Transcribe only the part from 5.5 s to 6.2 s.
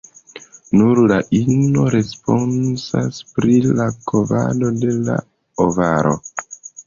ovaro.